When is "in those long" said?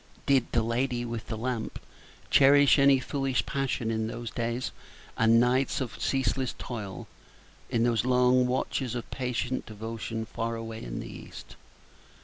7.69-8.47